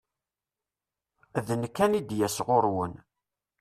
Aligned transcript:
D 1.45 1.49
nekk 1.61 1.77
an 1.83 1.97
id 1.99 2.09
yas 2.19 2.37
ɣur-wen. 2.47 2.93